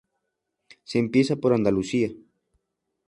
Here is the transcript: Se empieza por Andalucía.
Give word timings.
Se 0.83 0.97
empieza 0.97 1.35
por 1.35 1.53
Andalucía. 1.53 2.09